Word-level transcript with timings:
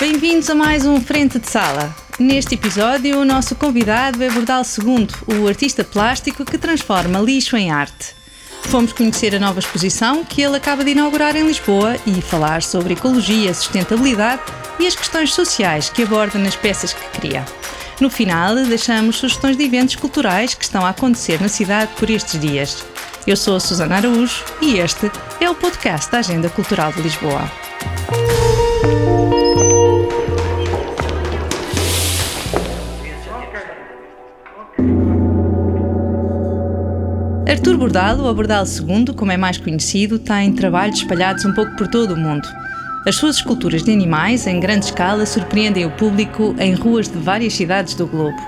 bem-vindos 0.00 0.48
a 0.48 0.54
mais 0.54 0.86
um 0.86 0.98
Frente 0.98 1.38
de 1.38 1.46
Sala. 1.46 1.94
Neste 2.18 2.54
episódio, 2.54 3.20
o 3.20 3.24
nosso 3.24 3.54
convidado 3.54 4.24
é 4.24 4.30
Bordal 4.30 4.62
II, 4.62 5.06
o 5.26 5.46
artista 5.46 5.84
plástico 5.84 6.42
que 6.42 6.56
transforma 6.56 7.18
lixo 7.18 7.54
em 7.54 7.70
arte. 7.70 8.16
Fomos 8.62 8.94
conhecer 8.94 9.34
a 9.34 9.38
nova 9.38 9.58
exposição 9.58 10.24
que 10.24 10.40
ele 10.40 10.56
acaba 10.56 10.82
de 10.82 10.92
inaugurar 10.92 11.36
em 11.36 11.46
Lisboa 11.46 11.96
e 12.06 12.22
falar 12.22 12.62
sobre 12.62 12.94
ecologia, 12.94 13.52
sustentabilidade 13.52 14.40
e 14.78 14.86
as 14.86 14.96
questões 14.96 15.34
sociais 15.34 15.90
que 15.90 16.04
aborda 16.04 16.38
nas 16.38 16.56
peças 16.56 16.94
que 16.94 17.20
cria. 17.20 17.44
No 18.00 18.08
final, 18.08 18.54
deixamos 18.54 19.16
sugestões 19.16 19.58
de 19.58 19.64
eventos 19.64 19.96
culturais 19.96 20.54
que 20.54 20.64
estão 20.64 20.86
a 20.86 20.90
acontecer 20.90 21.42
na 21.42 21.48
cidade 21.48 21.90
por 21.98 22.08
estes 22.08 22.40
dias. 22.40 22.82
Eu 23.26 23.36
sou 23.36 23.54
a 23.54 23.60
Susana 23.60 23.96
Araújo 23.96 24.42
e 24.62 24.78
este 24.78 25.12
é 25.38 25.50
o 25.50 25.54
podcast 25.54 26.10
da 26.10 26.20
Agenda 26.20 26.48
Cultural 26.48 26.90
de 26.90 27.02
Lisboa. 27.02 27.59
Artur 37.60 37.76
Bordalo, 37.76 38.24
ou 38.24 38.34
Bordalo 38.34 38.66
II, 38.66 39.12
como 39.14 39.32
é 39.32 39.36
mais 39.36 39.58
conhecido, 39.58 40.18
tem 40.18 40.50
trabalhos 40.50 40.96
espalhados 40.96 41.44
um 41.44 41.52
pouco 41.52 41.76
por 41.76 41.86
todo 41.88 42.14
o 42.14 42.16
mundo. 42.16 42.48
As 43.06 43.16
suas 43.16 43.36
esculturas 43.36 43.82
de 43.82 43.92
animais, 43.92 44.46
em 44.46 44.58
grande 44.58 44.86
escala, 44.86 45.26
surpreendem 45.26 45.84
o 45.84 45.90
público 45.90 46.54
em 46.58 46.72
ruas 46.72 47.06
de 47.06 47.18
várias 47.18 47.52
cidades 47.52 47.94
do 47.94 48.06
globo. 48.06 48.38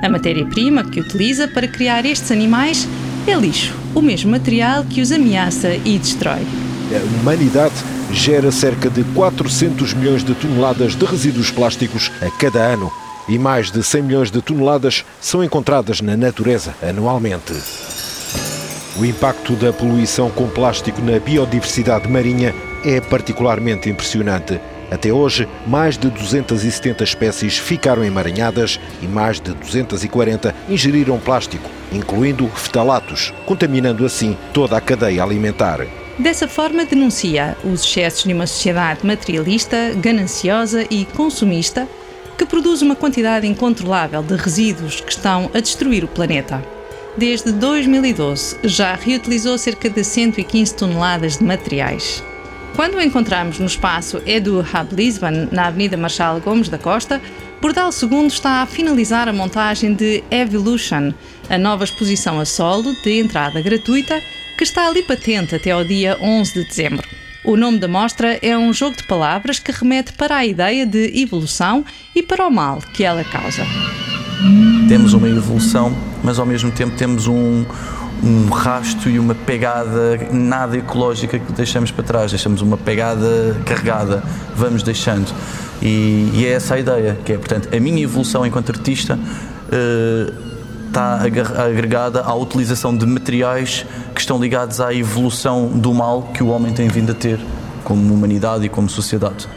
A 0.00 0.08
matéria-prima 0.08 0.84
que 0.84 1.00
utiliza 1.00 1.48
para 1.48 1.66
criar 1.66 2.06
estes 2.06 2.30
animais 2.30 2.86
é 3.26 3.34
lixo, 3.34 3.74
o 3.96 4.00
mesmo 4.00 4.30
material 4.30 4.84
que 4.84 5.00
os 5.00 5.10
ameaça 5.10 5.74
e 5.84 5.98
destrói. 5.98 6.46
A 6.94 7.20
humanidade 7.20 7.74
gera 8.12 8.52
cerca 8.52 8.88
de 8.88 9.02
400 9.02 9.92
milhões 9.92 10.22
de 10.22 10.36
toneladas 10.36 10.94
de 10.94 11.04
resíduos 11.04 11.50
plásticos 11.50 12.12
a 12.24 12.30
cada 12.30 12.60
ano 12.60 12.92
e 13.28 13.36
mais 13.40 13.72
de 13.72 13.82
100 13.82 14.02
milhões 14.02 14.30
de 14.30 14.40
toneladas 14.40 15.04
são 15.20 15.42
encontradas 15.42 16.00
na 16.00 16.16
natureza 16.16 16.72
anualmente. 16.80 17.54
O 18.94 19.06
impacto 19.06 19.54
da 19.54 19.72
poluição 19.72 20.30
com 20.30 20.46
plástico 20.46 21.00
na 21.00 21.18
biodiversidade 21.18 22.06
marinha 22.06 22.54
é 22.84 23.00
particularmente 23.00 23.88
impressionante. 23.88 24.60
Até 24.90 25.10
hoje, 25.10 25.48
mais 25.66 25.96
de 25.96 26.10
270 26.10 27.02
espécies 27.02 27.56
ficaram 27.56 28.04
emaranhadas 28.04 28.78
e 29.00 29.06
mais 29.06 29.40
de 29.40 29.54
240 29.54 30.54
ingeriram 30.68 31.18
plástico, 31.18 31.70
incluindo 31.90 32.46
fetalatos, 32.48 33.32
contaminando 33.46 34.04
assim 34.04 34.36
toda 34.52 34.76
a 34.76 34.80
cadeia 34.80 35.22
alimentar. 35.22 35.86
Dessa 36.18 36.46
forma, 36.46 36.84
denuncia 36.84 37.56
os 37.64 37.82
excessos 37.82 38.24
de 38.24 38.34
uma 38.34 38.46
sociedade 38.46 39.06
materialista, 39.06 39.94
gananciosa 39.96 40.86
e 40.90 41.06
consumista 41.06 41.88
que 42.36 42.44
produz 42.44 42.82
uma 42.82 42.94
quantidade 42.94 43.46
incontrolável 43.46 44.22
de 44.22 44.36
resíduos 44.36 45.00
que 45.00 45.12
estão 45.12 45.50
a 45.54 45.60
destruir 45.60 46.04
o 46.04 46.08
planeta. 46.08 46.62
Desde 47.16 47.52
2012, 47.52 48.56
já 48.64 48.94
reutilizou 48.94 49.58
cerca 49.58 49.90
de 49.90 50.02
115 50.02 50.74
toneladas 50.74 51.36
de 51.36 51.44
materiais. 51.44 52.24
Quando 52.74 52.94
o 52.94 53.02
encontramos 53.02 53.58
no 53.58 53.66
espaço 53.66 54.22
Edu 54.24 54.60
Hub 54.60 54.94
Lisbon, 54.96 55.48
na 55.52 55.66
Avenida 55.66 55.96
Marshal 55.96 56.40
Gomes 56.40 56.70
da 56.70 56.78
Costa, 56.78 57.20
Bordal 57.60 57.90
II 57.90 58.26
está 58.26 58.62
a 58.62 58.66
finalizar 58.66 59.28
a 59.28 59.32
montagem 59.32 59.92
de 59.92 60.24
Evolution, 60.30 61.12
a 61.50 61.58
nova 61.58 61.84
exposição 61.84 62.40
a 62.40 62.46
solo 62.46 62.94
de 63.02 63.20
entrada 63.20 63.60
gratuita 63.60 64.22
que 64.56 64.64
está 64.64 64.88
ali 64.88 65.02
patente 65.02 65.54
até 65.54 65.70
ao 65.70 65.84
dia 65.84 66.16
11 66.18 66.54
de 66.54 66.64
dezembro. 66.64 67.06
O 67.44 67.56
nome 67.56 67.78
da 67.78 67.88
mostra 67.88 68.38
é 68.40 68.56
um 68.56 68.72
jogo 68.72 68.96
de 68.96 69.02
palavras 69.02 69.58
que 69.58 69.70
remete 69.70 70.14
para 70.14 70.36
a 70.36 70.46
ideia 70.46 70.86
de 70.86 71.20
evolução 71.20 71.84
e 72.14 72.22
para 72.22 72.46
o 72.46 72.50
mal 72.50 72.80
que 72.94 73.04
ela 73.04 73.22
causa. 73.22 73.66
Temos 74.88 75.12
uma 75.12 75.28
evolução, 75.28 75.92
mas 76.22 76.38
ao 76.38 76.46
mesmo 76.46 76.70
tempo 76.70 76.96
temos 76.96 77.26
um, 77.26 77.64
um 78.22 78.48
rasto 78.50 79.08
e 79.08 79.18
uma 79.18 79.34
pegada 79.34 80.18
nada 80.32 80.76
ecológica 80.76 81.38
que 81.38 81.52
deixamos 81.52 81.90
para 81.90 82.04
trás, 82.04 82.30
deixamos 82.30 82.60
uma 82.60 82.76
pegada 82.76 83.56
carregada, 83.64 84.22
vamos 84.54 84.82
deixando. 84.82 85.32
E, 85.80 86.30
e 86.34 86.46
é 86.46 86.52
essa 86.52 86.74
a 86.74 86.78
ideia, 86.78 87.18
que 87.24 87.32
é, 87.32 87.38
portanto, 87.38 87.68
a 87.74 87.80
minha 87.80 88.02
evolução 88.02 88.46
enquanto 88.46 88.70
artista 88.70 89.18
uh, 89.18 90.52
está 90.86 91.20
agregada 91.64 92.20
à 92.20 92.34
utilização 92.34 92.94
de 92.96 93.06
materiais 93.06 93.86
que 94.14 94.20
estão 94.20 94.38
ligados 94.38 94.80
à 94.80 94.94
evolução 94.94 95.68
do 95.68 95.94
mal 95.94 96.30
que 96.34 96.42
o 96.42 96.48
homem 96.48 96.72
tem 96.72 96.86
vindo 96.88 97.12
a 97.12 97.14
ter 97.14 97.40
como 97.82 98.12
humanidade 98.12 98.66
e 98.66 98.68
como 98.68 98.88
sociedade. 98.88 99.48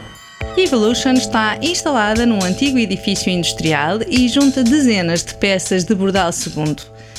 Evolution 0.58 1.12
está 1.12 1.58
instalada 1.60 2.24
num 2.24 2.42
antigo 2.42 2.78
edifício 2.78 3.30
industrial 3.30 3.98
e 4.08 4.26
junta 4.26 4.64
dezenas 4.64 5.22
de 5.22 5.34
peças 5.34 5.84
de 5.84 5.94
Bordal 5.94 6.30
II. 6.30 6.76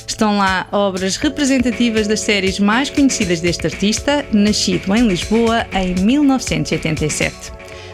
Estão 0.08 0.40
lá 0.40 0.68
obras 0.72 1.18
representativas 1.18 2.08
das 2.08 2.22
séries 2.22 2.60
mais 2.60 2.90
conhecidas 2.90 3.40
deste 3.40 3.68
artista, 3.68 4.26
nascido 4.34 4.94
em 4.96 5.08
Lisboa 5.08 5.68
em 5.72 5.94
1987. 6.04 7.36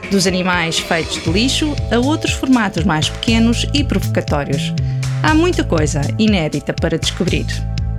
Dos 0.09 0.25
animais 0.25 0.79
feitos 0.79 1.21
de 1.21 1.29
lixo 1.29 1.75
a 1.91 1.99
outros 1.99 2.33
formatos 2.33 2.85
mais 2.85 3.09
pequenos 3.09 3.65
e 3.73 3.83
provocatórios. 3.83 4.73
Há 5.21 5.35
muita 5.35 5.63
coisa 5.63 6.01
inédita 6.17 6.73
para 6.73 6.97
descobrir. 6.97 7.45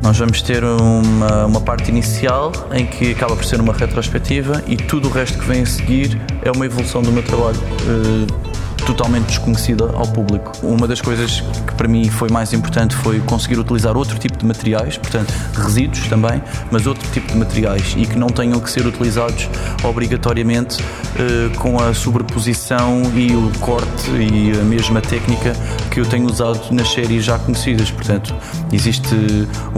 Nós 0.04 0.18
vamos 0.18 0.42
ter 0.42 0.62
uma, 0.62 1.46
uma 1.46 1.60
parte 1.62 1.88
inicial 1.88 2.52
em 2.74 2.84
que 2.84 3.12
acaba 3.12 3.34
por 3.34 3.42
ser 3.42 3.58
uma 3.58 3.72
retrospectiva 3.72 4.62
e 4.66 4.76
tudo 4.76 5.08
o 5.08 5.10
resto 5.10 5.38
que 5.38 5.46
vem 5.46 5.62
a 5.62 5.66
seguir 5.66 6.20
é 6.42 6.50
uma 6.50 6.66
evolução 6.66 7.00
do 7.00 7.10
meu 7.10 7.22
trabalho. 7.22 7.56
Uh, 7.56 8.53
totalmente 8.86 9.26
desconhecida 9.26 9.84
ao 9.94 10.06
público. 10.06 10.52
Uma 10.62 10.86
das 10.86 11.00
coisas 11.00 11.40
que 11.40 11.74
para 11.74 11.88
mim 11.88 12.08
foi 12.08 12.28
mais 12.28 12.52
importante 12.52 12.94
foi 12.96 13.20
conseguir 13.20 13.58
utilizar 13.58 13.96
outro 13.96 14.18
tipo 14.18 14.38
de 14.38 14.44
materiais, 14.44 14.96
portanto, 14.96 15.32
resíduos 15.54 16.06
também, 16.08 16.42
mas 16.70 16.86
outro 16.86 17.08
tipo 17.10 17.32
de 17.32 17.38
materiais 17.38 17.94
e 17.96 18.06
que 18.06 18.18
não 18.18 18.28
tenham 18.28 18.60
que 18.60 18.70
ser 18.70 18.86
utilizados 18.86 19.48
obrigatoriamente 19.82 20.82
uh, 20.82 21.58
com 21.58 21.80
a 21.80 21.94
sobreposição 21.94 23.02
e 23.14 23.34
o 23.34 23.50
corte 23.60 24.10
e 24.10 24.52
a 24.58 24.64
mesma 24.64 25.00
técnica 25.00 25.54
que 25.90 26.00
eu 26.00 26.06
tenho 26.06 26.26
usado 26.26 26.72
nas 26.72 26.92
séries 26.92 27.24
já 27.24 27.38
conhecidas. 27.38 27.90
Portanto, 27.90 28.34
existe 28.72 29.14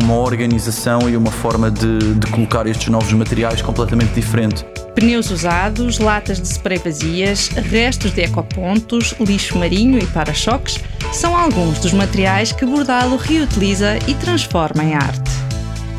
uma 0.01 0.15
organização 0.15 1.09
e 1.09 1.17
uma 1.17 1.31
forma 1.31 1.71
de, 1.71 2.15
de 2.15 2.27
colocar 2.29 2.67
estes 2.67 2.89
novos 2.89 3.13
materiais 3.13 3.63
completamente 3.63 4.15
diferente. 4.15 4.65
Pneus 4.97 5.31
usados, 5.31 5.99
latas 5.99 6.41
de 6.41 6.49
spray 6.49 6.79
vazias, 6.79 7.49
restos 7.49 8.13
de 8.13 8.23
ecopontos, 8.23 9.15
lixo 9.21 9.59
marinho 9.59 9.99
e 9.99 10.07
para-choques 10.07 10.81
são 11.13 11.37
alguns 11.37 11.79
dos 11.81 11.93
materiais 11.93 12.51
que 12.51 12.65
Bordalo 12.65 13.17
reutiliza 13.17 13.99
e 14.09 14.15
transforma 14.15 14.83
em 14.83 14.95
arte. 14.95 15.31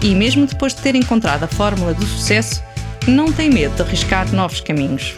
E 0.02 0.16
mesmo 0.16 0.48
depois 0.48 0.74
de 0.74 0.82
ter 0.82 0.96
encontrado 0.96 1.44
a 1.44 1.48
fórmula 1.48 1.94
do 1.94 2.06
sucesso, 2.08 2.64
não 3.08 3.32
tem 3.32 3.50
medo 3.50 3.76
de 3.76 3.82
arriscar 3.82 4.34
novos 4.34 4.60
caminhos. 4.60 5.16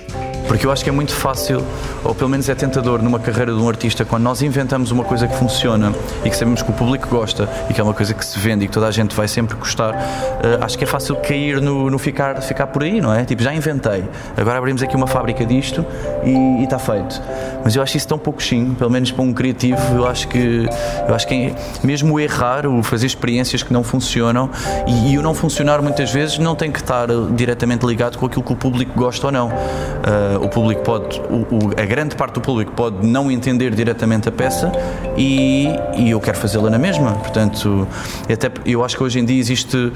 Porque 0.49 0.65
eu 0.65 0.71
acho 0.71 0.83
que 0.83 0.89
é 0.89 0.91
muito 0.91 1.13
fácil, 1.13 1.63
ou 2.03 2.15
pelo 2.15 2.27
menos 2.27 2.49
é 2.49 2.55
tentador 2.55 3.03
numa 3.03 3.19
carreira 3.19 3.53
de 3.53 3.59
um 3.59 3.69
artista, 3.69 4.03
quando 4.03 4.23
nós 4.23 4.41
inventamos 4.41 4.89
uma 4.89 5.03
coisa 5.03 5.27
que 5.27 5.35
funciona 5.35 5.93
e 6.25 6.29
que 6.29 6.35
sabemos 6.35 6.63
que 6.63 6.71
o 6.71 6.73
público 6.73 7.07
gosta 7.07 7.47
e 7.69 7.73
que 7.73 7.79
é 7.79 7.83
uma 7.83 7.93
coisa 7.93 8.15
que 8.15 8.25
se 8.25 8.39
vende 8.39 8.65
e 8.65 8.67
que 8.67 8.73
toda 8.73 8.87
a 8.87 8.91
gente 8.91 9.15
vai 9.15 9.27
sempre 9.27 9.55
gostar, 9.55 9.93
uh, 9.93 10.63
acho 10.63 10.75
que 10.75 10.83
é 10.83 10.87
fácil 10.87 11.15
cair 11.17 11.61
no, 11.61 11.91
no, 11.91 11.99
ficar, 11.99 12.41
ficar 12.41 12.65
por 12.65 12.81
aí, 12.81 12.99
não 12.99 13.13
é? 13.13 13.25
Tipo, 13.25 13.43
já 13.43 13.53
inventei, 13.53 14.03
agora 14.35 14.57
abrimos 14.57 14.81
aqui 14.81 14.95
uma 14.95 15.05
fábrica 15.05 15.45
disto 15.45 15.85
e 16.23 16.63
está 16.63 16.79
feito. 16.79 17.21
Mas 17.63 17.75
eu 17.75 17.83
acho 17.83 17.97
isso 17.97 18.07
tão 18.07 18.17
pouquinho, 18.17 18.73
pelo 18.73 18.89
menos 18.89 19.11
para 19.11 19.23
um 19.23 19.31
criativo, 19.31 19.79
eu 19.97 20.07
acho 20.07 20.27
que, 20.29 20.67
eu 21.07 21.13
acho 21.13 21.27
que 21.27 21.53
mesmo 21.83 22.15
o 22.15 22.19
errar, 22.19 22.65
o 22.65 22.81
fazer 22.81 23.05
experiências 23.05 23.61
que 23.61 23.71
não 23.71 23.83
funcionam 23.83 24.49
e, 24.87 25.13
e 25.13 25.17
o 25.19 25.21
não 25.21 25.35
funcionar 25.35 25.79
muitas 25.79 26.11
vezes 26.11 26.39
não 26.39 26.55
tem 26.55 26.71
que 26.71 26.79
estar 26.79 27.07
diretamente 27.35 27.78
ligado 27.85 28.17
com 28.17 28.25
aquilo 28.25 28.43
que 28.43 28.53
o 28.53 28.55
público 28.55 28.97
gosta 28.97 29.27
ou 29.27 29.31
não. 29.31 29.47
Uh, 29.47 30.43
o 30.43 30.49
público 30.49 30.81
pode, 30.81 31.19
o, 31.29 31.55
o, 31.55 31.71
a 31.77 31.85
grande 31.85 32.15
parte 32.15 32.33
do 32.33 32.41
público 32.41 32.71
pode 32.71 33.05
não 33.05 33.31
entender 33.31 33.73
diretamente 33.73 34.29
a 34.29 34.31
peça 34.31 34.71
e, 35.17 35.67
e 35.95 36.11
eu 36.11 36.19
quero 36.19 36.37
fazê-la 36.37 36.69
na 36.69 36.77
mesma. 36.77 37.13
Portanto, 37.13 37.87
até 38.31 38.51
eu 38.65 38.83
acho 38.83 38.97
que 38.97 39.03
hoje 39.03 39.19
em 39.19 39.25
dia 39.25 39.39
existe, 39.39 39.77
uh, 39.77 39.93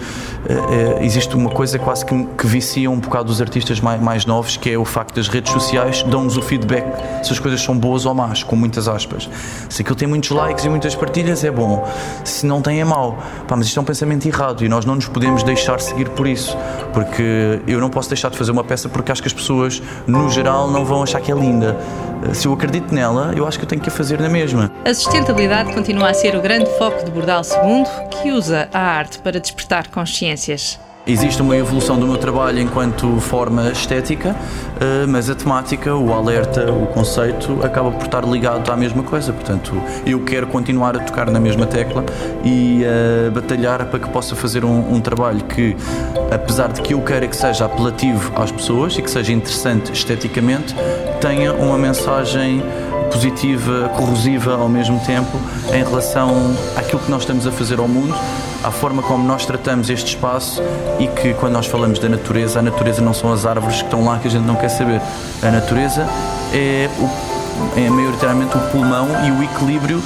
existe 1.01 1.35
uma 1.35 1.49
coisa 1.49 1.77
quase 1.79 2.05
que, 2.05 2.23
que 2.37 2.47
vicia 2.47 2.89
um 2.89 2.99
bocado 2.99 3.31
os 3.31 3.41
artistas 3.41 3.79
mais, 3.79 4.01
mais 4.01 4.25
novos, 4.25 4.57
que 4.57 4.69
é 4.69 4.77
o 4.77 4.85
facto 4.85 5.15
das 5.15 5.27
redes 5.27 5.51
sociais 5.51 6.03
dão-nos 6.03 6.37
o 6.37 6.41
feedback 6.41 6.85
se 7.23 7.31
as 7.31 7.39
coisas 7.39 7.61
são 7.61 7.77
boas 7.77 8.05
ou 8.05 8.13
más, 8.13 8.43
com 8.43 8.55
muitas 8.55 8.87
aspas. 8.87 9.29
Se 9.69 9.81
aquilo 9.81 9.95
tem 9.95 10.07
muitos 10.07 10.29
likes 10.29 10.65
e 10.65 10.69
muitas 10.69 10.95
partilhas, 10.95 11.43
é 11.43 11.51
bom. 11.51 11.87
Se 12.23 12.45
não 12.45 12.61
tem, 12.61 12.81
é 12.81 12.85
mau. 12.85 13.17
Pá, 13.47 13.55
mas 13.55 13.67
isto 13.67 13.79
é 13.79 13.81
um 13.81 13.85
pensamento 13.85 14.25
errado 14.25 14.63
e 14.63 14.69
nós 14.69 14.85
não 14.85 14.95
nos 14.95 15.07
podemos 15.07 15.43
deixar 15.43 15.79
seguir 15.79 16.09
por 16.09 16.27
isso, 16.27 16.57
porque 16.93 17.61
eu 17.73 17.81
não 17.81 17.89
posso 17.89 18.09
deixar 18.09 18.29
de 18.29 18.37
fazer 18.37 18.51
uma 18.51 18.63
peça 18.63 18.87
porque 18.89 19.11
acho 19.11 19.21
que 19.21 19.27
as 19.27 19.33
pessoas, 19.33 19.81
no 20.07 20.29
geral 20.29 20.69
não 20.69 20.85
vão 20.85 21.03
achar 21.03 21.21
que 21.21 21.31
é 21.31 21.35
linda. 21.35 21.77
Eh, 22.29 22.33
se 22.33 22.47
eu 22.47 22.53
acredito 22.53 22.93
nela, 22.93 23.33
eu 23.35 23.47
acho 23.47 23.57
que 23.57 23.65
eu 23.65 23.69
tenho 23.69 23.81
que 23.81 23.89
a 23.89 23.91
fazer 23.91 24.19
na 24.19 24.29
mesma. 24.29 24.71
A 24.85 24.93
sustentabilidade 24.93 25.73
continua 25.73 26.09
a 26.09 26.13
ser 26.13 26.35
o 26.35 26.41
grande 26.41 26.69
foco 26.77 27.03
de 27.03 27.11
Bordal 27.11 27.41
II, 27.41 27.83
que 28.09 28.31
usa 28.31 28.69
a 28.73 28.79
arte 28.79 29.19
para 29.19 29.39
despertar 29.39 29.87
consciências. 29.87 30.79
Existe 31.05 31.41
uma 31.41 31.57
evolução 31.57 31.99
do 31.99 32.07
meu 32.07 32.15
trabalho 32.15 32.61
enquanto 32.61 33.19
forma 33.19 33.69
estética, 33.71 34.33
eh, 34.79 35.05
mas 35.05 35.29
a 35.29 35.35
temática, 35.35 35.93
o 35.93 36.13
alerta, 36.13 36.71
o 36.71 36.87
conceito 36.87 37.59
acaba 37.61 37.91
por 37.91 38.05
estar 38.05 38.23
ligado 38.23 38.71
à 38.71 38.77
mesma 38.77 39.03
coisa. 39.03 39.33
Portanto, 39.33 39.83
eu 40.05 40.21
quero 40.21 40.47
continuar 40.47 40.95
a 40.95 40.99
tocar 40.99 41.29
na 41.29 41.41
mesma 41.41 41.65
tecla 41.65 42.05
e 42.41 42.85
a 42.85 43.29
batalhar 43.31 43.85
para 43.87 43.99
que 43.99 44.07
possa 44.07 44.33
fazer 44.33 44.63
um, 44.63 44.93
um 44.93 45.01
trabalho 45.01 45.43
que, 45.43 45.75
apesar 46.31 46.71
de 46.71 46.81
que 46.81 46.93
eu 46.93 47.01
queira 47.01 47.27
que 47.27 47.35
seja 47.35 47.65
apelativo 47.65 48.31
às 48.37 48.49
pessoas 48.49 48.97
e 48.97 49.01
que 49.01 49.11
seja 49.11 49.33
interessante 49.33 49.91
esteticamente, 49.91 50.73
tenha 51.19 51.51
uma 51.51 51.77
mensagem 51.77 52.63
positiva, 53.11 53.89
corrosiva 53.89 54.55
ao 54.55 54.69
mesmo 54.69 55.01
tempo 55.01 55.37
em 55.73 55.83
relação 55.83 56.55
àquilo 56.77 57.01
que 57.01 57.11
nós 57.11 57.23
estamos 57.23 57.45
a 57.45 57.51
fazer 57.51 57.77
ao 57.79 57.89
mundo 57.89 58.15
à 58.63 58.71
forma 58.71 59.01
como 59.03 59.27
nós 59.27 59.45
tratamos 59.45 59.89
este 59.89 60.15
espaço 60.15 60.61
e 60.99 61.07
que 61.07 61.33
quando 61.33 61.53
nós 61.53 61.65
falamos 61.65 61.99
da 61.99 62.07
natureza, 62.07 62.59
a 62.59 62.61
natureza 62.61 63.01
não 63.01 63.13
são 63.13 63.31
as 63.31 63.45
árvores 63.45 63.77
que 63.77 63.83
estão 63.83 64.05
lá 64.05 64.17
que 64.19 64.27
a 64.27 64.31
gente 64.31 64.45
não 64.45 64.55
quer 64.55 64.69
saber. 64.69 65.01
A 65.41 65.51
natureza 65.51 66.07
é, 66.53 66.89
o, 66.97 67.79
é 67.79 67.89
maioritariamente 67.89 68.55
o 68.55 68.61
pulmão 68.71 69.07
e 69.25 69.31
o 69.31 69.43
equilíbrio 69.43 70.01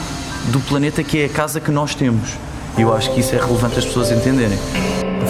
do 0.48 0.60
planeta 0.62 1.04
que 1.04 1.22
é 1.22 1.26
a 1.26 1.30
casa 1.30 1.60
que 1.60 1.72
nós 1.72 1.94
temos. 1.94 2.32
Eu 2.78 2.94
acho 2.94 3.12
que 3.12 3.20
isso 3.20 3.36
é 3.36 3.40
relevante 3.40 3.78
as 3.78 3.86
pessoas 3.86 4.12
entenderem. 4.12 4.58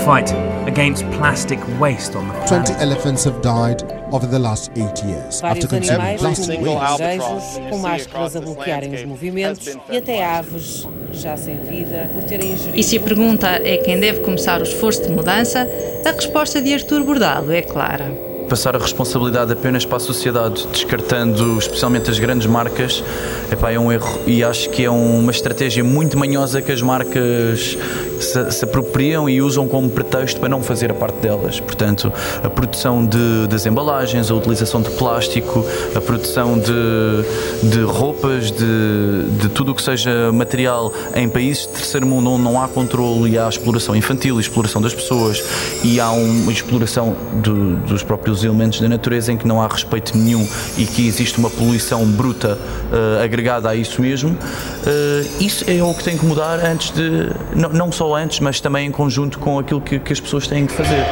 Fight 0.08 0.32
against 0.68 1.04
plastic 1.12 1.60
waste 1.82 2.16
on 2.16 2.30
the 2.30 2.34
planet. 2.48 2.68
20 2.68 2.82
elephants 2.82 3.26
have 3.26 3.42
died 3.42 3.84
over 4.14 4.26
the 4.26 4.40
last 4.40 4.72
eight 4.78 5.04
years 5.04 5.42
Vários 5.42 5.66
after 5.66 5.68
consuming 5.68 6.18
plastic 6.18 6.62
waste. 6.62 7.70
com 7.70 7.78
máscaras 7.80 8.36
a 8.38 8.40
bloquearem 8.40 8.96
os 8.96 9.04
movimentos 9.04 9.76
e 9.92 9.98
até 9.98 10.24
aves 10.24 10.88
já 11.12 11.36
sem 11.36 11.58
vida 11.58 12.10
por 12.14 12.24
terem 12.24 12.54
ingerido. 12.54 12.80
E 12.80 12.84
se 12.84 12.96
a 12.98 13.02
pergunta 13.02 13.48
é 13.62 13.76
quem 13.80 14.00
deve 14.00 14.22
começar 14.22 14.62
o 14.62 14.64
esforço 14.64 15.04
de 15.04 15.10
mudança, 15.10 15.68
a 16.06 16.12
resposta 16.12 16.62
de 16.62 16.74
Artur 16.74 17.04
Bordalo 17.04 17.52
é 17.52 17.62
clara 17.62 18.37
passar 18.48 18.76
a 18.76 18.80
responsabilidade 18.80 19.52
apenas 19.52 19.86
para 19.86 19.98
a 19.98 20.00
sociedade, 20.00 20.66
descartando 20.72 21.58
especialmente 21.58 22.10
as 22.10 22.18
grandes 22.18 22.48
marcas, 22.48 23.04
epá, 23.52 23.72
é 23.72 23.80
um 23.80 23.92
erro 23.92 24.20
e 24.26 24.44
acho 24.44 24.70
que 24.70 24.86
é 24.86 24.90
uma 24.90 25.32
estratégia 25.32 25.84
muito 25.84 26.18
manhosa 26.18 26.62
que 26.62 26.72
as 26.72 26.82
marcas 26.82 27.78
se, 28.20 28.52
se 28.52 28.64
apropriam 28.64 29.30
e 29.30 29.42
usam 29.42 29.68
como 29.68 29.90
pretexto 29.90 30.40
para 30.40 30.50
não 30.50 30.62
fazer 30.64 30.92
a 30.92 30.94
parte 30.94 31.18
delas. 31.18 31.60
Portanto, 31.60 32.12
a 32.44 32.50
produção 32.50 33.06
de, 33.06 33.48
das 33.50 33.66
embalagens, 33.66 34.32
a 34.32 34.36
utilização 34.36 34.82
de 34.82 34.90
plástico, 34.92 35.66
a 35.96 36.02
produção 36.02 36.58
de, 36.58 37.70
de 37.70 37.82
roupas, 37.82 38.52
de, 38.52 39.24
de 39.40 39.50
tudo 39.50 39.72
o 39.72 39.76
que 39.76 39.82
seja 39.82 40.32
material 40.32 40.92
em 41.16 41.28
países 41.28 41.64
de 41.64 41.74
terceiro 41.74 42.06
mundo 42.06 42.32
onde 42.32 42.44
não 42.44 42.62
há 42.62 42.68
controle 42.68 43.32
e 43.32 43.38
há 43.38 43.48
exploração 43.48 43.96
infantil, 43.96 44.40
exploração 44.40 44.82
das 44.82 44.94
pessoas 44.94 45.44
e 45.84 46.00
há 46.00 46.12
uma 46.12 46.52
exploração 46.52 47.16
do, 47.34 47.76
dos 47.78 48.04
próprios 48.04 48.37
dos 48.38 48.46
elementos 48.46 48.80
da 48.80 48.88
natureza 48.88 49.32
em 49.32 49.38
que 49.38 49.48
não 49.48 49.62
há 49.62 49.68
respeito 49.68 50.18
nenhum 50.18 50.48
e 50.78 50.86
que 50.86 51.08
existe 51.08 51.38
uma 51.40 51.50
poluição 51.50 52.06
bruta 52.06 52.58
uh, 52.58 53.24
agregada 53.24 53.70
a 53.70 53.76
isso 53.76 54.02
mesmo, 54.02 54.32
uh, 54.32 55.44
isso 55.44 55.66
é 55.68 55.84
o 55.84 55.94
que 55.94 56.04
tem 56.04 56.18
que 56.18 56.26
mudar 56.26 56.60
antes 56.60 56.92
de. 56.92 57.32
Não, 57.56 57.70
não 57.70 57.92
só 57.92 58.16
antes, 58.16 58.40
mas 58.40 58.60
também 58.60 58.88
em 58.88 58.92
conjunto 58.92 59.40
com 59.40 59.60
aquilo 59.60 59.82
que, 59.82 60.00
que 60.00 60.14
as 60.14 60.20
pessoas 60.20 60.48
têm 60.48 60.66
que 60.66 60.74
fazer. 60.74 61.06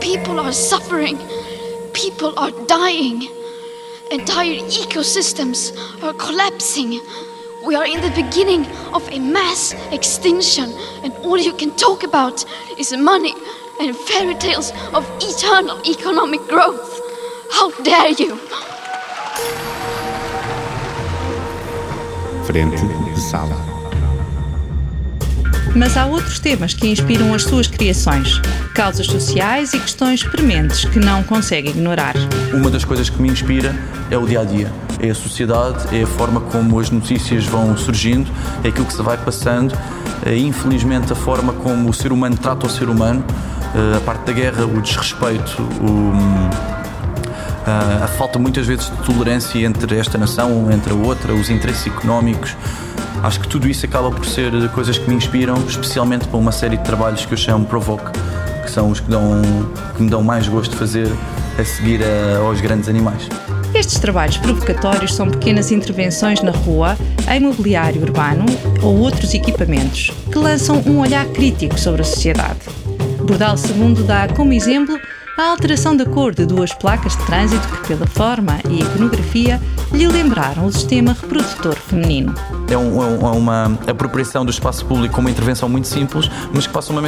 People 0.00 0.38
are 0.40 0.52
suffering. 0.52 1.18
People 1.92 2.32
are 2.36 2.52
dying. 2.66 3.28
Entire 4.10 4.62
ecosystems 4.62 5.72
are 6.02 6.14
collapsing. 6.14 7.00
We 7.64 7.76
are 7.76 7.86
in 7.86 8.00
the 8.00 8.10
beginning 8.10 8.66
of 8.92 9.08
a 9.12 9.20
mass 9.20 9.74
extinction, 9.92 10.72
and 11.04 11.12
all 11.24 11.38
you 11.38 11.52
can 11.52 11.70
talk 11.72 12.02
about 12.02 12.44
is 12.76 12.92
money 12.92 13.34
and 13.80 13.94
fairy 13.94 14.34
tales 14.36 14.72
of 14.94 15.06
eternal 15.20 15.78
economic 15.86 16.40
growth. 16.48 17.00
How 17.50 17.70
dare 17.82 18.10
you! 18.10 18.38
Frente 22.44 22.82
de 23.14 23.20
sala. 23.20 23.56
Mas 25.74 25.96
há 25.96 26.04
outros 26.04 26.38
temas 26.38 26.74
que 26.74 26.86
inspiram 26.86 27.32
as 27.32 27.44
suas 27.44 27.66
criações, 27.66 28.38
causas 28.74 29.06
sociais 29.06 29.72
e 29.72 29.80
questões 29.80 30.22
prementes 30.22 30.84
que 30.84 30.98
não 30.98 31.22
consegue 31.22 31.70
ignorar. 31.70 32.14
Uma 32.52 32.68
das 32.70 32.84
coisas 32.84 33.08
que 33.08 33.20
me 33.22 33.30
inspira 33.30 33.74
é 34.10 34.18
o 34.18 34.26
dia 34.26 34.40
a 34.40 34.44
dia, 34.44 34.70
é 35.00 35.08
a 35.08 35.14
sociedade, 35.14 35.96
é 35.96 36.02
a 36.02 36.06
forma 36.06 36.42
como 36.42 36.78
as 36.78 36.90
notícias 36.90 37.46
vão 37.46 37.74
surgindo, 37.74 38.30
é 38.62 38.68
aquilo 38.68 38.84
que 38.84 38.92
se 38.92 39.02
vai 39.02 39.16
passando, 39.16 39.74
é 40.26 40.36
infelizmente 40.36 41.10
a 41.10 41.16
forma 41.16 41.54
como 41.54 41.88
o 41.88 41.94
ser 41.94 42.12
humano 42.12 42.36
trata 42.36 42.66
o 42.66 42.70
ser 42.70 42.90
humano 42.90 43.24
a 43.96 44.00
parte 44.00 44.26
da 44.26 44.32
guerra, 44.32 44.64
o 44.66 44.80
desrespeito, 44.80 45.62
o, 45.80 46.12
a, 47.66 48.04
a 48.04 48.08
falta 48.08 48.38
muitas 48.38 48.66
vezes 48.66 48.90
de 48.90 48.96
tolerância 49.04 49.58
entre 49.64 49.96
esta 49.96 50.18
nação, 50.18 50.70
entre 50.70 50.92
a 50.92 50.96
outra, 50.96 51.32
os 51.32 51.50
interesses 51.50 51.86
económicos. 51.86 52.56
Acho 53.22 53.40
que 53.40 53.48
tudo 53.48 53.68
isso 53.68 53.86
acaba 53.86 54.10
por 54.10 54.26
ser 54.26 54.52
coisas 54.70 54.98
que 54.98 55.08
me 55.08 55.16
inspiram, 55.16 55.56
especialmente 55.66 56.26
para 56.26 56.38
uma 56.38 56.52
série 56.52 56.76
de 56.76 56.84
trabalhos 56.84 57.24
que 57.24 57.32
eu 57.32 57.38
chamo 57.38 57.64
Provoque, 57.64 58.10
que 58.64 58.70
são 58.70 58.90
os 58.90 59.00
que, 59.00 59.08
dão, 59.08 59.40
que 59.96 60.02
me 60.02 60.10
dão 60.10 60.22
mais 60.22 60.48
gosto 60.48 60.72
de 60.72 60.76
fazer 60.76 61.08
a 61.58 61.64
seguir 61.64 62.00
a, 62.02 62.38
aos 62.38 62.60
grandes 62.60 62.88
animais. 62.88 63.28
Estes 63.74 63.98
trabalhos 63.98 64.36
provocatórios 64.36 65.14
são 65.14 65.30
pequenas 65.30 65.70
intervenções 65.70 66.42
na 66.42 66.50
rua, 66.50 66.96
em 67.30 67.40
mobiliário 67.40 68.02
urbano 68.02 68.44
ou 68.82 68.98
outros 68.98 69.32
equipamentos, 69.32 70.10
que 70.30 70.38
lançam 70.38 70.82
um 70.84 70.98
olhar 70.98 71.24
crítico 71.26 71.78
sobre 71.78 72.02
a 72.02 72.04
sociedade. 72.04 72.81
Bordal 73.24 73.56
II 73.56 74.04
dá 74.04 74.28
como 74.28 74.52
exemplo 74.52 74.98
a 75.38 75.50
alteração 75.50 75.96
da 75.96 76.04
cor 76.04 76.34
de 76.34 76.44
duas 76.44 76.72
placas 76.74 77.16
de 77.16 77.26
trânsito 77.26 77.66
que, 77.68 77.88
pela 77.88 78.06
forma 78.06 78.58
e 78.68 78.80
iconografia, 78.80 79.60
lhe 79.92 80.06
lembraram 80.06 80.66
o 80.66 80.72
sistema 80.72 81.12
reprodutor 81.12 81.76
feminino. 81.76 82.34
É, 82.72 82.78
um, 82.78 83.02
é, 83.02 83.06
é 83.06 83.30
uma 83.36 83.78
apropriação 83.86 84.46
do 84.46 84.50
espaço 84.50 84.86
público 84.86 85.14
com 85.14 85.20
uma 85.20 85.30
intervenção 85.30 85.68
muito 85.68 85.86
simples, 85.86 86.30
mas 86.54 86.66
que 86.66 86.72
passa 86.72 86.90
uma, 86.90 87.02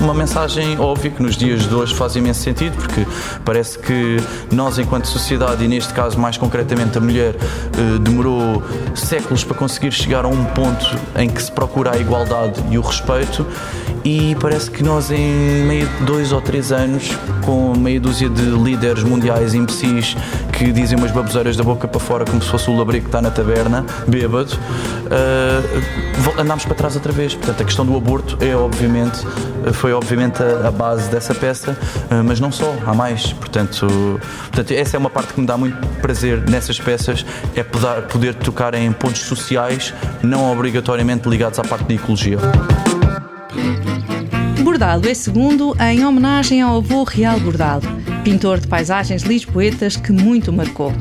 uma 0.00 0.14
mensagem 0.14 0.78
óbvia 0.78 1.10
que 1.10 1.20
nos 1.20 1.36
dias 1.36 1.68
de 1.68 1.74
hoje 1.74 1.92
faz 1.92 2.14
imenso 2.14 2.40
sentido, 2.40 2.76
porque 2.76 3.04
parece 3.44 3.76
que 3.78 4.18
nós, 4.52 4.78
enquanto 4.78 5.06
sociedade, 5.06 5.64
e 5.64 5.68
neste 5.68 5.92
caso 5.92 6.16
mais 6.18 6.36
concretamente 6.36 6.96
a 6.98 7.00
mulher, 7.00 7.34
eh, 7.34 7.98
demorou 8.00 8.62
séculos 8.94 9.42
para 9.42 9.56
conseguir 9.56 9.90
chegar 9.90 10.24
a 10.24 10.28
um 10.28 10.44
ponto 10.44 10.86
em 11.16 11.28
que 11.28 11.42
se 11.42 11.50
procura 11.50 11.96
a 11.96 11.98
igualdade 11.98 12.62
e 12.70 12.78
o 12.78 12.80
respeito, 12.80 13.44
e 14.04 14.36
parece 14.40 14.70
que 14.70 14.84
nós, 14.84 15.10
em 15.10 15.64
meio 15.64 15.88
de 15.88 16.04
dois 16.04 16.30
ou 16.30 16.40
três 16.40 16.70
anos, 16.70 17.10
com 17.44 17.76
meia 17.76 18.00
dúzia 18.00 18.28
de 18.28 18.42
líderes 18.42 19.02
mundiais 19.02 19.52
imbecis 19.52 20.16
que 20.58 20.72
dizem 20.72 20.98
umas 20.98 21.12
baboseiras 21.12 21.56
da 21.56 21.62
boca 21.62 21.86
para 21.86 22.00
fora 22.00 22.24
como 22.24 22.42
se 22.42 22.48
fosse 22.48 22.68
o 22.68 22.76
labrico 22.76 23.04
que 23.04 23.08
está 23.08 23.22
na 23.22 23.30
taberna, 23.30 23.86
bêbado, 24.08 24.52
uh, 25.06 26.40
andámos 26.40 26.64
para 26.64 26.74
trás 26.74 26.96
outra 26.96 27.12
vez. 27.12 27.32
Portanto, 27.32 27.62
a 27.62 27.64
questão 27.64 27.86
do 27.86 27.96
aborto 27.96 28.36
é 28.40 28.56
obviamente, 28.56 29.20
foi 29.72 29.92
obviamente 29.92 30.42
a, 30.42 30.66
a 30.66 30.70
base 30.72 31.08
dessa 31.10 31.32
peça, 31.32 31.78
uh, 32.10 32.24
mas 32.24 32.40
não 32.40 32.50
só, 32.50 32.74
há 32.84 32.92
mais. 32.92 33.32
Portanto, 33.32 33.86
portanto, 34.46 34.72
essa 34.72 34.96
é 34.96 34.98
uma 34.98 35.10
parte 35.10 35.32
que 35.32 35.40
me 35.40 35.46
dá 35.46 35.56
muito 35.56 35.76
prazer 36.00 36.42
nessas 36.50 36.80
peças, 36.80 37.24
é 37.54 37.62
poder, 37.62 38.02
poder 38.08 38.34
tocar 38.34 38.74
em 38.74 38.90
pontos 38.90 39.20
sociais, 39.22 39.94
não 40.24 40.50
obrigatoriamente 40.50 41.28
ligados 41.28 41.60
à 41.60 41.62
parte 41.62 41.84
da 41.84 41.94
ecologia. 41.94 42.38
Bordalo 44.78 45.08
é 45.08 45.14
segundo 45.14 45.76
em 45.80 46.04
homenagem 46.04 46.62
ao 46.62 46.76
avô 46.76 47.02
Real 47.02 47.40
Bordalo, 47.40 47.82
pintor 48.28 48.60
de 48.60 48.68
paisagens 48.68 49.22
lisboetas 49.22 49.96
que 49.96 50.12
muito 50.12 50.52
marcou. 50.52 50.92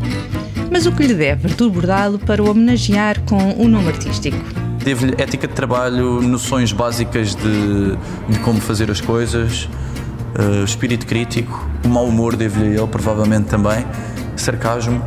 Mas 0.71 0.85
o 0.85 0.93
que 0.93 1.05
lhe 1.05 1.13
deve 1.13 1.49
Artur 1.49 1.69
Bordalo 1.69 2.17
para 2.17 2.41
o 2.41 2.49
homenagear 2.49 3.19
com 3.23 3.35
o 3.35 3.63
um 3.63 3.67
nome 3.67 3.89
artístico? 3.89 4.37
Devo-lhe 4.81 5.13
ética 5.17 5.45
de 5.45 5.53
trabalho, 5.53 6.21
noções 6.21 6.71
básicas 6.71 7.35
de, 7.35 7.97
de 8.29 8.39
como 8.39 8.61
fazer 8.61 8.89
as 8.89 9.01
coisas, 9.01 9.67
uh, 10.39 10.63
espírito 10.63 11.05
crítico, 11.05 11.69
o 11.83 11.89
mau 11.89 12.07
humor 12.07 12.37
devo-lhe 12.37 12.77
ele 12.77 12.87
provavelmente 12.87 13.49
também, 13.49 13.85
sarcasmo, 14.37 15.03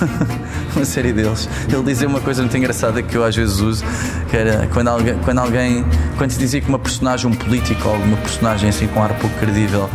uma 0.74 0.86
série 0.86 1.12
deles. 1.12 1.50
Ele 1.70 1.82
dizia 1.82 2.08
uma 2.08 2.20
coisa 2.22 2.40
muito 2.40 2.56
engraçada 2.56 3.02
que 3.02 3.14
eu 3.14 3.22
às 3.22 3.36
vezes 3.36 3.60
uso, 3.60 3.84
que 4.30 4.38
era 4.38 4.66
quando 4.72 4.88
alguém, 4.88 5.18
quando, 5.18 5.40
alguém, 5.40 5.84
quando 6.16 6.30
se 6.30 6.38
dizia 6.38 6.62
que 6.62 6.68
uma 6.70 6.78
personagem, 6.78 7.30
um 7.30 7.34
político 7.34 7.86
alguma 7.90 8.16
personagem 8.16 8.70
assim 8.70 8.86
com 8.86 9.02
ar 9.02 9.12
pouco 9.18 9.38
credível, 9.38 9.90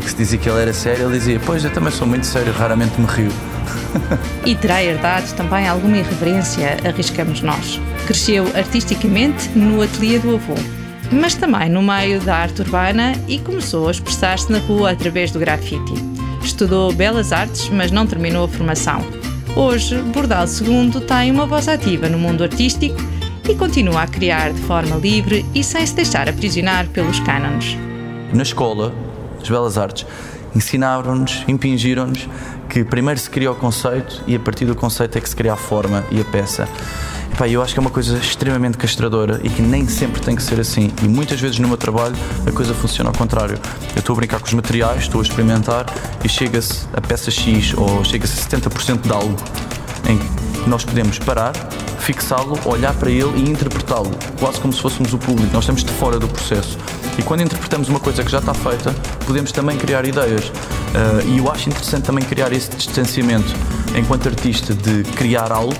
que 0.00 0.10
se 0.10 0.16
dizia 0.16 0.38
que 0.38 0.48
ele 0.48 0.60
era 0.60 0.72
sério, 0.72 1.06
ele 1.06 1.18
dizia: 1.18 1.40
Pois 1.44 1.64
eu 1.64 1.70
também 1.70 1.92
sou 1.92 2.06
muito 2.06 2.26
sério, 2.26 2.52
raramente 2.52 3.00
me 3.00 3.06
rio. 3.06 3.32
E 4.44 4.54
terá 4.54 4.82
herdado 4.82 5.32
também 5.34 5.68
alguma 5.68 5.98
irreverência, 5.98 6.76
arriscamos 6.84 7.42
nós. 7.42 7.80
Cresceu 8.06 8.46
artisticamente 8.56 9.48
no 9.50 9.82
ateliê 9.82 10.18
do 10.18 10.34
avô, 10.34 10.54
mas 11.10 11.34
também 11.34 11.68
no 11.68 11.82
meio 11.82 12.20
da 12.20 12.36
arte 12.36 12.62
urbana 12.62 13.12
e 13.28 13.38
começou 13.38 13.88
a 13.88 13.90
expressar-se 13.90 14.50
na 14.50 14.58
rua 14.58 14.90
através 14.90 15.30
do 15.30 15.38
grafite. 15.38 15.92
Estudou 16.42 16.92
Belas 16.92 17.32
Artes, 17.32 17.68
mas 17.68 17.90
não 17.90 18.06
terminou 18.06 18.44
a 18.44 18.48
formação. 18.48 19.04
Hoje, 19.54 19.96
Bordal 20.14 20.46
II 20.46 21.00
tem 21.02 21.30
uma 21.30 21.46
voz 21.46 21.68
ativa 21.68 22.08
no 22.08 22.18
mundo 22.18 22.42
artístico 22.42 22.96
e 23.48 23.54
continua 23.54 24.02
a 24.02 24.06
criar 24.06 24.52
de 24.52 24.60
forma 24.62 24.96
livre 24.96 25.44
e 25.54 25.62
sem 25.62 25.86
se 25.86 25.94
deixar 25.94 26.28
aprisionar 26.28 26.88
pelos 26.88 27.20
cânones. 27.20 27.76
Na 28.32 28.42
escola, 28.42 28.94
as 29.42 29.48
Belas 29.48 29.78
Artes, 29.78 30.06
ensinaram-nos, 30.54 31.44
impingiram-nos 31.48 32.28
que 32.68 32.84
primeiro 32.84 33.20
se 33.20 33.28
cria 33.28 33.50
o 33.50 33.54
conceito 33.54 34.22
e 34.26 34.34
a 34.34 34.40
partir 34.40 34.64
do 34.64 34.74
conceito 34.74 35.18
é 35.18 35.20
que 35.20 35.28
se 35.28 35.36
cria 35.36 35.52
a 35.52 35.56
forma 35.56 36.04
e 36.10 36.20
a 36.20 36.24
peça. 36.24 36.68
Epá, 37.32 37.48
eu 37.48 37.62
acho 37.62 37.72
que 37.72 37.78
é 37.78 37.82
uma 37.82 37.90
coisa 37.90 38.18
extremamente 38.18 38.76
castradora 38.76 39.40
e 39.42 39.48
que 39.48 39.62
nem 39.62 39.88
sempre 39.88 40.20
tem 40.20 40.36
que 40.36 40.42
ser 40.42 40.60
assim. 40.60 40.92
E 41.02 41.08
muitas 41.08 41.40
vezes 41.40 41.58
no 41.58 41.66
meu 41.66 41.78
trabalho 41.78 42.14
a 42.46 42.52
coisa 42.52 42.74
funciona 42.74 43.08
ao 43.08 43.16
contrário. 43.16 43.58
Eu 43.94 44.00
estou 44.00 44.12
a 44.12 44.16
brincar 44.16 44.38
com 44.38 44.46
os 44.46 44.52
materiais, 44.52 45.02
estou 45.02 45.20
a 45.20 45.24
experimentar 45.24 45.86
e 46.22 46.28
chega-se 46.28 46.86
a 46.92 47.00
peça 47.00 47.30
X 47.30 47.74
ou 47.74 48.04
chega-se 48.04 48.38
a 48.38 48.58
70% 48.58 49.00
de 49.00 49.12
algo 49.12 49.36
em 50.08 50.18
que 50.18 50.68
nós 50.68 50.84
podemos 50.84 51.18
parar, 51.18 51.52
fixá-lo, 51.98 52.58
olhar 52.66 52.94
para 52.94 53.10
ele 53.10 53.32
e 53.38 53.50
interpretá-lo, 53.50 54.10
quase 54.38 54.60
como 54.60 54.72
se 54.72 54.80
fôssemos 54.80 55.14
o 55.14 55.18
público. 55.18 55.52
Nós 55.52 55.64
estamos 55.64 55.82
de 55.82 55.92
fora 55.92 56.18
do 56.18 56.28
processo. 56.28 56.78
E 57.18 57.22
quando 57.22 57.42
interpretamos 57.42 57.88
uma 57.88 58.00
coisa 58.00 58.22
que 58.24 58.30
já 58.30 58.38
está 58.38 58.54
feita, 58.54 58.94
podemos 59.26 59.52
também 59.52 59.76
criar 59.76 60.04
ideias. 60.04 60.46
Uh, 60.48 61.28
e 61.28 61.38
eu 61.38 61.50
acho 61.50 61.68
interessante 61.68 62.04
também 62.04 62.24
criar 62.24 62.52
esse 62.52 62.70
distanciamento 62.70 63.54
enquanto 63.96 64.28
artista 64.28 64.74
de 64.74 65.02
criar 65.14 65.52
algo 65.52 65.74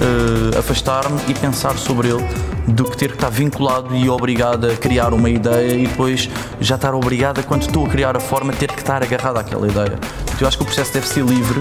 uh, 0.00 0.58
afastar-me 0.58 1.20
e 1.28 1.34
pensar 1.34 1.76
sobre 1.76 2.08
ele 2.08 2.24
do 2.66 2.84
que 2.84 2.96
ter 2.96 3.08
que 3.08 3.14
estar 3.14 3.30
vinculado 3.30 3.94
e 3.94 4.08
obrigado 4.08 4.66
a 4.66 4.76
criar 4.76 5.12
uma 5.12 5.28
ideia 5.28 5.74
e 5.74 5.86
depois 5.86 6.28
já 6.60 6.76
estar 6.76 6.94
obrigado 6.94 7.40
a, 7.40 7.42
quando 7.42 7.62
estou 7.62 7.86
a 7.86 7.88
criar 7.88 8.16
a 8.16 8.20
forma, 8.20 8.52
ter 8.52 8.70
que 8.70 8.78
estar 8.78 9.02
agarrado 9.02 9.38
àquela 9.38 9.66
ideia. 9.66 9.98
Eu 10.40 10.46
acho 10.48 10.56
que 10.56 10.62
o 10.62 10.66
processo 10.66 10.92
deve 10.92 11.06
ser 11.06 11.24
livre 11.24 11.60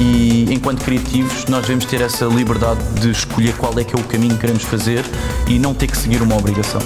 e, 0.00 0.52
enquanto 0.52 0.82
criativos, 0.84 1.44
nós 1.46 1.62
devemos 1.62 1.84
ter 1.84 2.00
essa 2.00 2.24
liberdade 2.24 2.80
de 3.00 3.10
escolher 3.10 3.54
qual 3.56 3.78
é 3.78 3.84
que 3.84 3.94
é 3.94 3.98
o 3.98 4.04
caminho 4.04 4.34
que 4.34 4.40
queremos 4.40 4.64
fazer 4.64 5.04
e 5.46 5.58
não 5.58 5.72
ter 5.72 5.86
que 5.86 5.96
seguir 5.96 6.22
uma 6.22 6.36
obrigação. 6.36 6.80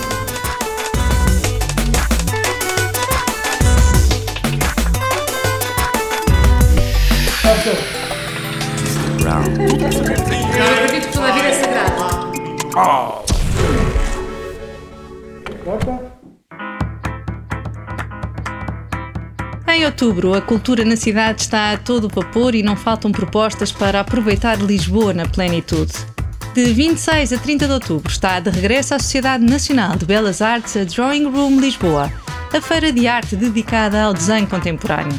Em 19.69 19.85
outubro, 19.85 20.35
a 20.35 20.41
cultura 20.41 20.85
na 20.85 20.97
cidade 20.97 21.43
está 21.43 21.73
a 21.73 21.77
todo 21.77 22.09
vapor 22.09 22.57
e 22.57 22.63
não 22.63 22.75
faltam 22.75 23.13
propostas 23.13 23.71
para 23.71 24.01
aproveitar 24.01 24.59
Lisboa 24.59 25.15
na 25.15 25.27
plenitude. 25.27 25.93
De 26.53 26.65
26 26.73 27.33
a 27.33 27.39
30 27.39 27.67
de 27.69 27.73
outubro 27.73 28.11
está 28.11 28.41
de 28.41 28.51
regresso 28.51 28.95
à 28.95 28.99
Sociedade 28.99 29.45
Nacional 29.45 29.97
de 29.97 30.05
Belas 30.05 30.43
Artes 30.43 30.77
a 30.77 30.83
Drawing 30.83 31.31
Room 31.31 31.61
Lisboa, 31.61 32.13
a 32.53 32.61
feira 32.61 32.93
de 32.93 33.07
arte 33.07 33.37
dedicada 33.37 34.03
ao 34.03 34.13
desenho 34.13 34.49
contemporâneo. 34.49 35.19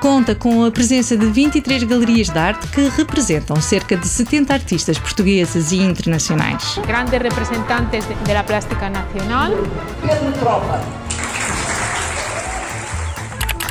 Conta 0.00 0.32
com 0.32 0.64
a 0.64 0.70
presença 0.70 1.16
de 1.16 1.26
23 1.26 1.82
galerias 1.82 2.28
de 2.28 2.38
arte 2.38 2.68
que 2.68 2.88
representam 2.90 3.60
cerca 3.60 3.96
de 3.96 4.06
70 4.06 4.52
artistas 4.52 4.96
portugueses 4.96 5.72
e 5.72 5.78
internacionais. 5.78 6.78
Grandes 6.86 7.20
representantes 7.20 8.04
da 8.26 8.44
plástica 8.44 8.88
nacional. 8.88 9.50
Pedro 10.00 10.32
Tropa. 10.38 10.80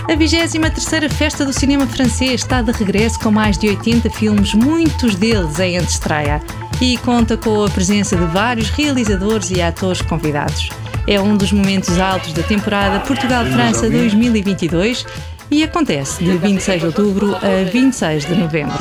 A 0.03 0.13
23ª 0.13 1.09
Festa 1.09 1.45
do 1.45 1.53
Cinema 1.53 1.87
Francês 1.87 2.41
está 2.41 2.61
de 2.61 2.71
regresso 2.73 3.19
com 3.19 3.31
mais 3.31 3.57
de 3.57 3.69
80 3.69 4.09
filmes, 4.09 4.53
muitos 4.53 5.15
deles 5.15 5.59
em 5.59 5.77
antestreia, 5.77 6.41
e 6.81 6.97
conta 6.97 7.37
com 7.37 7.63
a 7.63 7.69
presença 7.69 8.17
de 8.17 8.25
vários 8.25 8.69
realizadores 8.69 9.49
e 9.49 9.61
atores 9.61 10.01
convidados. 10.01 10.69
É 11.05 11.21
um 11.21 11.37
dos 11.37 11.53
momentos 11.53 11.97
altos 11.99 12.33
da 12.33 12.43
temporada 12.43 12.99
Portugal-França 12.99 13.89
2022 13.89 15.05
e 15.49 15.63
acontece 15.63 16.23
de 16.23 16.37
26 16.37 16.81
de 16.81 16.85
outubro 16.87 17.35
a 17.35 17.69
26 17.71 18.25
de 18.25 18.35
novembro. 18.35 18.77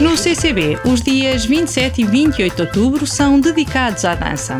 No 0.00 0.16
CCB, 0.16 0.78
os 0.84 1.00
dias 1.02 1.44
27 1.44 2.02
e 2.02 2.04
28 2.04 2.54
de 2.54 2.62
outubro 2.62 3.06
são 3.06 3.40
dedicados 3.40 4.04
à 4.04 4.14
dança. 4.14 4.56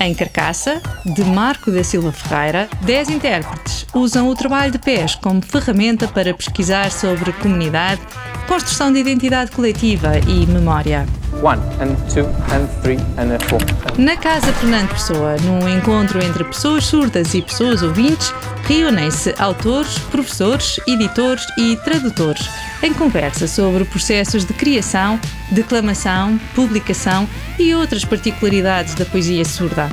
Em 0.00 0.14
Carcaça, 0.14 0.80
de 1.04 1.22
Marco 1.24 1.70
da 1.70 1.84
Silva 1.84 2.10
Ferreira, 2.10 2.68
10 2.82 3.10
intérpretes 3.10 3.86
usam 3.94 4.28
o 4.28 4.34
trabalho 4.34 4.72
de 4.72 4.78
pés 4.78 5.14
como 5.14 5.42
ferramenta 5.42 6.08
para 6.08 6.32
pesquisar 6.32 6.90
sobre 6.90 7.32
comunidade, 7.34 8.00
construção 8.48 8.92
de 8.92 8.98
identidade 8.98 9.50
coletiva 9.50 10.12
e 10.26 10.46
memória. 10.46 11.06
One, 11.42 11.58
and 11.80 11.96
two, 12.12 12.26
and 12.52 12.68
three, 12.82 12.98
and 13.16 13.38
four. 13.48 13.60
Na 13.96 14.16
Casa 14.16 14.52
Fernando 14.52 14.90
Pessoa, 14.90 15.36
num 15.38 15.66
encontro 15.68 16.22
entre 16.22 16.44
pessoas 16.44 16.84
surdas 16.84 17.32
e 17.34 17.40
pessoas 17.40 17.82
ouvintes, 17.82 18.32
reúnem-se 18.68 19.34
autores, 19.38 19.98
professores, 20.10 20.78
editores 20.86 21.46
e 21.56 21.76
tradutores 21.76 22.48
em 22.82 22.92
conversa 22.92 23.46
sobre 23.46 23.84
processos 23.84 24.44
de 24.44 24.52
criação, 24.52 25.18
declamação, 25.50 26.38
publicação 26.54 27.28
e 27.58 27.74
outras 27.74 28.04
particularidades 28.04 28.94
da 28.94 29.04
poesia 29.04 29.44
surda. 29.44 29.88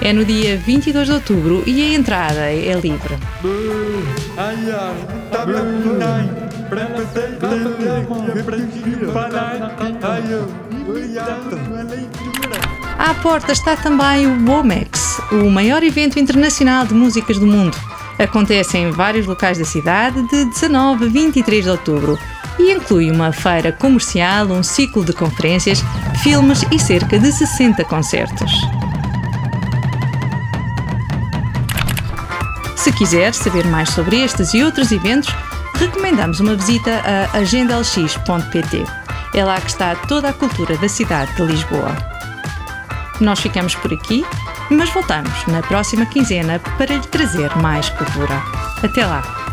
É 0.00 0.12
no 0.12 0.24
dia 0.24 0.56
22 0.58 1.06
de 1.06 1.12
outubro 1.12 1.62
e 1.66 1.82
a 1.82 1.94
entrada 1.94 2.52
é 2.52 2.72
livre. 2.74 3.16
À 12.98 13.14
porta 13.14 13.52
está 13.52 13.76
também 13.76 14.26
o 14.26 14.48
WOMEX, 14.48 15.20
o 15.32 15.50
maior 15.50 15.82
evento 15.82 16.18
internacional 16.18 16.86
de 16.86 16.94
músicas 16.94 17.38
do 17.38 17.46
mundo. 17.46 17.76
Acontece 18.18 18.78
em 18.78 18.90
vários 18.92 19.26
locais 19.26 19.58
da 19.58 19.64
cidade 19.64 20.22
de 20.28 20.44
19 20.44 21.06
a 21.06 21.08
23 21.08 21.64
de 21.64 21.70
outubro 21.70 22.18
e 22.58 22.72
inclui 22.72 23.10
uma 23.10 23.32
feira 23.32 23.72
comercial, 23.72 24.46
um 24.46 24.62
ciclo 24.62 25.04
de 25.04 25.12
conferências, 25.12 25.82
filmes 26.22 26.64
e 26.70 26.78
cerca 26.78 27.18
de 27.18 27.32
60 27.32 27.84
concertos. 27.84 28.52
Se 32.76 32.92
quiser 32.92 33.34
saber 33.34 33.66
mais 33.66 33.90
sobre 33.90 34.22
estes 34.22 34.54
e 34.54 34.62
outros 34.62 34.92
eventos, 34.92 35.34
recomendamos 35.74 36.38
uma 36.38 36.54
visita 36.54 37.02
a 37.04 37.38
agendalx.pt. 37.38 39.05
É 39.34 39.44
lá 39.44 39.60
que 39.60 39.68
está 39.68 39.94
toda 39.94 40.28
a 40.28 40.32
cultura 40.32 40.76
da 40.78 40.88
cidade 40.88 41.34
de 41.34 41.42
Lisboa. 41.42 41.94
Nós 43.20 43.40
ficamos 43.40 43.74
por 43.74 43.92
aqui, 43.92 44.24
mas 44.70 44.90
voltamos 44.90 45.46
na 45.46 45.62
próxima 45.62 46.06
quinzena 46.06 46.58
para 46.78 46.94
lhe 46.94 47.06
trazer 47.06 47.54
mais 47.56 47.88
cultura. 47.90 48.42
Até 48.82 49.04
lá! 49.06 49.46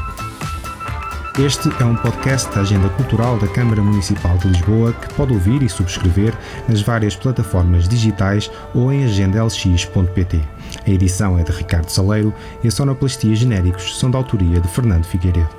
Este 1.39 1.67
é 1.81 1.85
um 1.85 1.95
podcast 1.95 2.53
da 2.53 2.61
Agenda 2.61 2.87
Cultural 2.89 3.39
da 3.39 3.47
Câmara 3.47 3.81
Municipal 3.81 4.37
de 4.37 4.49
Lisboa 4.49 4.93
que 4.93 5.11
pode 5.15 5.33
ouvir 5.33 5.63
e 5.63 5.69
subscrever 5.69 6.31
nas 6.69 6.83
várias 6.83 7.15
plataformas 7.15 7.87
digitais 7.89 8.51
ou 8.75 8.93
em 8.93 9.03
agendalx.pt. 9.03 10.41
A 10.85 10.89
edição 10.89 11.39
é 11.39 11.43
de 11.43 11.51
Ricardo 11.51 11.89
Saleiro 11.89 12.31
e 12.63 12.67
a 12.67 12.71
sonoplastia 12.71 13.35
genéricos 13.35 13.97
são 13.97 14.11
da 14.11 14.19
autoria 14.19 14.59
de 14.59 14.67
Fernando 14.67 15.05
Figueiredo. 15.05 15.49